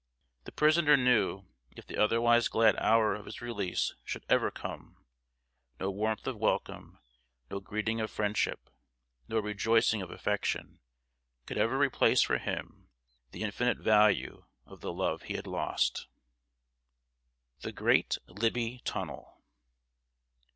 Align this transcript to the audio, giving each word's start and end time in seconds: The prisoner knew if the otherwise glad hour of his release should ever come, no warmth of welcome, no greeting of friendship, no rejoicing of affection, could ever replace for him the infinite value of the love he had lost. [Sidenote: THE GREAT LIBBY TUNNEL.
The 0.45 0.51
prisoner 0.51 0.97
knew 0.97 1.45
if 1.75 1.85
the 1.85 1.99
otherwise 1.99 2.47
glad 2.47 2.75
hour 2.77 3.13
of 3.13 3.25
his 3.27 3.39
release 3.39 3.93
should 4.03 4.25
ever 4.29 4.49
come, 4.49 4.97
no 5.79 5.91
warmth 5.91 6.25
of 6.25 6.37
welcome, 6.37 6.97
no 7.51 7.59
greeting 7.59 8.01
of 8.01 8.09
friendship, 8.09 8.71
no 9.27 9.37
rejoicing 9.39 10.01
of 10.01 10.09
affection, 10.09 10.79
could 11.45 11.59
ever 11.59 11.77
replace 11.77 12.23
for 12.23 12.39
him 12.39 12.89
the 13.29 13.43
infinite 13.43 13.77
value 13.77 14.45
of 14.65 14.81
the 14.81 14.91
love 14.91 15.21
he 15.21 15.35
had 15.35 15.45
lost. 15.45 16.07
[Sidenote: 17.59 17.61
THE 17.61 17.71
GREAT 17.73 18.17
LIBBY 18.25 18.81
TUNNEL. 18.83 19.39